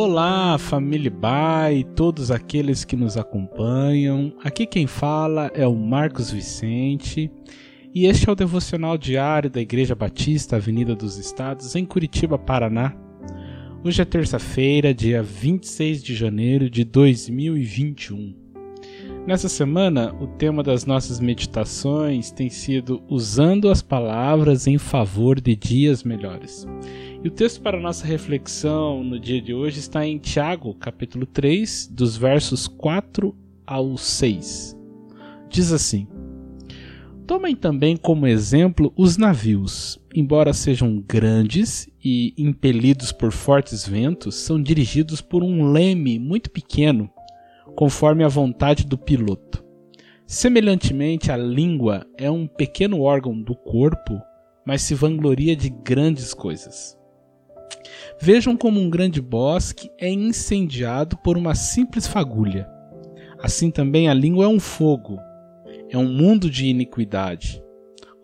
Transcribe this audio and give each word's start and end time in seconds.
Olá, 0.00 0.56
família 0.58 1.10
Bai, 1.10 1.84
todos 1.96 2.30
aqueles 2.30 2.84
que 2.84 2.94
nos 2.94 3.16
acompanham. 3.16 4.32
Aqui 4.44 4.64
quem 4.64 4.86
fala 4.86 5.50
é 5.52 5.66
o 5.66 5.74
Marcos 5.74 6.30
Vicente 6.30 7.28
e 7.92 8.06
este 8.06 8.28
é 8.28 8.32
o 8.32 8.36
devocional 8.36 8.96
diário 8.96 9.50
da 9.50 9.60
Igreja 9.60 9.96
Batista 9.96 10.54
Avenida 10.54 10.94
dos 10.94 11.18
Estados, 11.18 11.74
em 11.74 11.84
Curitiba, 11.84 12.38
Paraná. 12.38 12.94
Hoje 13.82 14.00
é 14.00 14.04
terça-feira, 14.04 14.94
dia 14.94 15.20
26 15.20 16.00
de 16.00 16.14
janeiro 16.14 16.70
de 16.70 16.84
2021. 16.84 18.47
Nessa 19.26 19.48
semana, 19.48 20.14
o 20.20 20.26
tema 20.26 20.62
das 20.62 20.86
nossas 20.86 21.20
meditações 21.20 22.30
tem 22.30 22.48
sido 22.48 23.02
Usando 23.08 23.68
as 23.68 23.82
Palavras 23.82 24.66
em 24.66 24.78
Favor 24.78 25.40
de 25.40 25.54
Dias 25.54 26.02
Melhores. 26.02 26.66
E 27.22 27.28
o 27.28 27.30
texto 27.30 27.60
para 27.60 27.80
nossa 27.80 28.06
reflexão 28.06 29.04
no 29.04 29.18
dia 29.18 29.40
de 29.40 29.52
hoje 29.52 29.80
está 29.80 30.06
em 30.06 30.18
Tiago, 30.18 30.74
capítulo 30.74 31.26
3, 31.26 31.88
dos 31.92 32.16
versos 32.16 32.66
4 32.66 33.36
ao 33.66 33.98
6. 33.98 34.76
Diz 35.50 35.72
assim: 35.72 36.06
Tomem 37.26 37.54
também 37.54 37.94
como 37.94 38.26
exemplo 38.26 38.90
os 38.96 39.18
navios. 39.18 40.00
Embora 40.14 40.54
sejam 40.54 41.04
grandes 41.06 41.86
e 42.02 42.32
impelidos 42.38 43.12
por 43.12 43.32
fortes 43.32 43.86
ventos, 43.86 44.34
são 44.36 44.62
dirigidos 44.62 45.20
por 45.20 45.42
um 45.42 45.70
leme 45.70 46.18
muito 46.18 46.50
pequeno, 46.50 47.10
conforme 47.78 48.24
a 48.24 48.28
vontade 48.28 48.84
do 48.84 48.98
piloto. 48.98 49.64
Semelhantemente, 50.26 51.30
a 51.30 51.36
língua 51.36 52.04
é 52.16 52.28
um 52.28 52.44
pequeno 52.44 53.02
órgão 53.02 53.40
do 53.40 53.54
corpo, 53.54 54.20
mas 54.66 54.82
se 54.82 54.96
vangloria 54.96 55.54
de 55.54 55.70
grandes 55.70 56.34
coisas. 56.34 56.98
Vejam 58.20 58.56
como 58.56 58.80
um 58.80 58.90
grande 58.90 59.22
bosque 59.22 59.88
é 59.96 60.10
incendiado 60.10 61.16
por 61.18 61.36
uma 61.36 61.54
simples 61.54 62.04
fagulha. 62.04 62.68
Assim 63.40 63.70
também 63.70 64.08
a 64.08 64.14
língua 64.14 64.46
é 64.46 64.48
um 64.48 64.58
fogo, 64.58 65.16
é 65.88 65.96
um 65.96 66.12
mundo 66.12 66.50
de 66.50 66.66
iniquidade. 66.66 67.62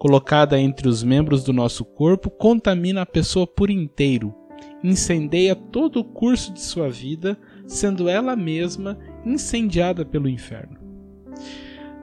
Colocada 0.00 0.58
entre 0.58 0.88
os 0.88 1.04
membros 1.04 1.44
do 1.44 1.52
nosso 1.52 1.84
corpo, 1.84 2.28
contamina 2.28 3.02
a 3.02 3.06
pessoa 3.06 3.46
por 3.46 3.70
inteiro, 3.70 4.34
incendeia 4.82 5.54
todo 5.54 6.00
o 6.00 6.04
curso 6.04 6.52
de 6.52 6.60
sua 6.60 6.90
vida, 6.90 7.38
sendo 7.66 8.08
ela 8.08 8.36
mesma 8.36 8.98
incendiada 9.24 10.04
pelo 10.04 10.28
inferno. 10.28 10.78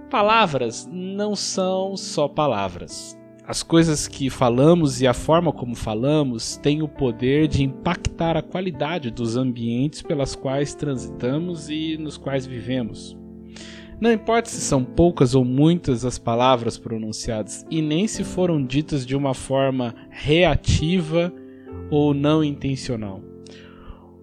Palavras 0.09 0.90
não 0.92 1.36
são 1.36 1.95
só 1.95 2.28
palavras 2.28 3.17
as 3.52 3.64
coisas 3.64 4.08
que 4.08 4.30
falamos 4.30 5.02
e 5.02 5.08
a 5.08 5.14
forma 5.14 5.52
como 5.52 5.76
falamos 5.76 6.56
têm 6.56 6.82
o 6.82 6.88
poder 6.88 7.50
de 7.50 7.64
impactar 7.64 8.38
a 8.38 8.42
qualidade 8.42 9.12
dos 9.12 9.36
ambientes 9.36 10.02
pelas 10.02 10.36
quais 10.36 10.73
transitamos 10.73 11.70
e 11.70 11.98
nos 11.98 12.17
quais 12.17 12.45
vivemos. 12.45 13.17
Não 14.00 14.12
importa 14.12 14.50
se 14.50 14.62
são 14.62 14.86
poucas 14.86 15.36
ou 15.36 15.44
muitas 15.44 16.06
as 16.06 16.17
palavras 16.17 16.78
pronunciadas, 16.78 17.66
e 17.70 17.82
nem 17.82 18.08
se 18.08 18.23
foram 18.23 18.64
ditas 18.66 19.06
de 19.06 19.17
uma 19.17 19.34
forma 19.34 19.94
reativa 20.09 21.34
ou 21.89 22.14
não 22.14 22.42
intencional. 22.44 23.30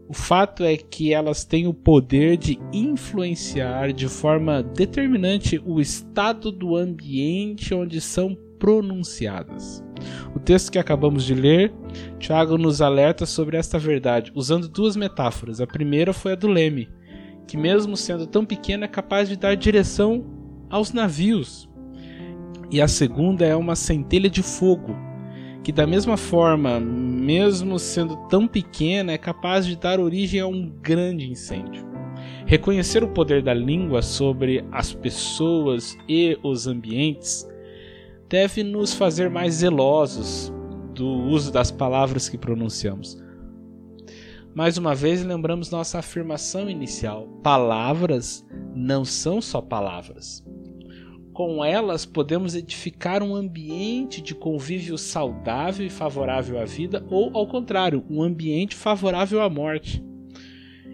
O 0.08 0.14
fato 0.14 0.64
é 0.64 0.74
que 0.74 1.12
elas 1.12 1.44
têm 1.44 1.66
o 1.66 1.74
poder 1.74 2.38
de 2.38 2.58
influenciar 2.72 3.92
de 3.92 4.08
forma 4.08 4.62
determinante 4.62 5.60
o 5.66 5.82
estado 5.82 6.50
do 6.50 6.76
ambiente 6.76 7.74
onde 7.74 8.00
são 8.00 8.34
pronunciadas. 8.58 9.84
O 10.34 10.38
texto 10.38 10.72
que 10.72 10.78
acabamos 10.78 11.24
de 11.24 11.34
ler, 11.34 11.74
Tiago 12.18 12.56
nos 12.56 12.80
alerta 12.80 13.26
sobre 13.26 13.58
esta 13.58 13.78
verdade, 13.78 14.32
usando 14.34 14.66
duas 14.66 14.96
metáforas. 14.96 15.60
A 15.60 15.66
primeira 15.66 16.14
foi 16.14 16.32
a 16.32 16.36
do 16.36 16.48
leme, 16.48 16.88
que, 17.46 17.58
mesmo 17.58 17.94
sendo 17.94 18.26
tão 18.26 18.46
pequeno, 18.46 18.84
é 18.84 18.88
capaz 18.88 19.28
de 19.28 19.36
dar 19.36 19.56
direção 19.56 20.24
aos 20.70 20.90
navios. 20.90 21.68
E 22.70 22.80
a 22.80 22.88
segunda 22.88 23.44
é 23.44 23.54
uma 23.54 23.76
centelha 23.76 24.30
de 24.30 24.42
fogo, 24.42 24.96
que, 25.62 25.72
da 25.72 25.86
mesma 25.86 26.16
forma, 26.16 26.80
mesmo 26.80 27.78
sendo 27.78 28.16
tão 28.28 28.46
pequena, 28.46 29.12
é 29.12 29.18
capaz 29.18 29.66
de 29.66 29.76
dar 29.76 30.00
origem 30.00 30.40
a 30.40 30.46
um 30.46 30.68
grande 30.68 31.30
incêndio. 31.30 31.86
Reconhecer 32.46 33.04
o 33.04 33.08
poder 33.08 33.42
da 33.42 33.52
língua 33.52 34.00
sobre 34.00 34.64
as 34.72 34.92
pessoas 34.92 35.96
e 36.08 36.38
os 36.42 36.66
ambientes 36.66 37.46
deve 38.28 38.62
nos 38.62 38.94
fazer 38.94 39.28
mais 39.28 39.54
zelosos 39.54 40.52
do 40.94 41.06
uso 41.06 41.52
das 41.52 41.70
palavras 41.70 42.28
que 42.28 42.38
pronunciamos. 42.38 43.22
Mais 44.54 44.76
uma 44.76 44.94
vez, 44.94 45.22
lembramos 45.22 45.70
nossa 45.70 45.98
afirmação 45.98 46.68
inicial: 46.68 47.28
palavras 47.42 48.44
não 48.74 49.04
são 49.04 49.40
só 49.40 49.60
palavras. 49.60 50.44
Com 51.38 51.64
elas, 51.64 52.04
podemos 52.04 52.56
edificar 52.56 53.22
um 53.22 53.32
ambiente 53.32 54.20
de 54.20 54.34
convívio 54.34 54.98
saudável 54.98 55.86
e 55.86 55.88
favorável 55.88 56.60
à 56.60 56.64
vida, 56.64 57.06
ou, 57.08 57.30
ao 57.32 57.46
contrário, 57.46 58.04
um 58.10 58.20
ambiente 58.24 58.74
favorável 58.74 59.40
à 59.40 59.48
morte. 59.48 60.04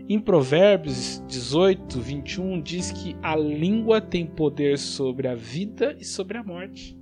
Em 0.06 0.20
Provérbios 0.20 1.24
18, 1.26 1.98
21, 1.98 2.60
diz 2.60 2.92
que 2.92 3.16
a 3.22 3.34
língua 3.34 4.02
tem 4.02 4.26
poder 4.26 4.76
sobre 4.76 5.28
a 5.28 5.34
vida 5.34 5.96
e 5.98 6.04
sobre 6.04 6.36
a 6.36 6.44
morte. 6.44 6.94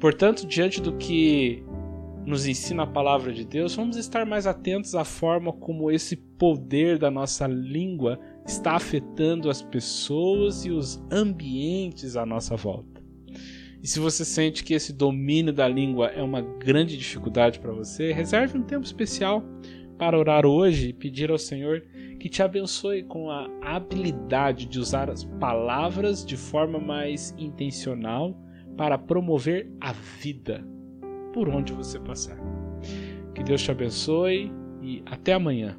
Portanto, 0.00 0.44
diante 0.44 0.82
do 0.82 0.96
que 0.96 1.62
nos 2.26 2.48
ensina 2.48 2.82
a 2.82 2.86
palavra 2.88 3.32
de 3.32 3.44
Deus, 3.44 3.76
vamos 3.76 3.96
estar 3.96 4.26
mais 4.26 4.44
atentos 4.44 4.96
à 4.96 5.04
forma 5.04 5.52
como 5.52 5.88
esse 5.88 6.16
poder 6.16 6.98
da 6.98 7.12
nossa 7.12 7.46
língua 7.46 8.18
está 8.46 8.72
afetando 8.72 9.48
as 9.48 9.62
pessoas 9.62 10.64
e 10.64 10.70
os 10.70 11.02
ambientes 11.10 12.16
à 12.16 12.26
nossa 12.26 12.56
volta. 12.56 13.02
E 13.82 13.88
se 13.88 13.98
você 13.98 14.24
sente 14.24 14.62
que 14.62 14.74
esse 14.74 14.92
domínio 14.92 15.52
da 15.52 15.66
língua 15.66 16.06
é 16.08 16.22
uma 16.22 16.40
grande 16.40 16.96
dificuldade 16.96 17.58
para 17.58 17.72
você, 17.72 18.12
reserve 18.12 18.56
um 18.56 18.62
tempo 18.62 18.84
especial 18.84 19.42
para 19.98 20.18
orar 20.18 20.46
hoje 20.46 20.88
e 20.88 20.92
pedir 20.92 21.30
ao 21.30 21.38
Senhor 21.38 21.82
que 22.20 22.28
te 22.28 22.42
abençoe 22.42 23.02
com 23.02 23.30
a 23.30 23.48
habilidade 23.60 24.66
de 24.66 24.78
usar 24.78 25.10
as 25.10 25.24
palavras 25.24 26.24
de 26.24 26.36
forma 26.36 26.78
mais 26.78 27.34
intencional 27.36 28.40
para 28.76 28.96
promover 28.96 29.68
a 29.80 29.92
vida 29.92 30.64
por 31.32 31.48
onde 31.48 31.72
você 31.72 31.98
passar. 31.98 32.38
Que 33.34 33.42
Deus 33.42 33.62
te 33.62 33.70
abençoe 33.70 34.52
e 34.80 35.02
até 35.06 35.32
amanhã. 35.32 35.76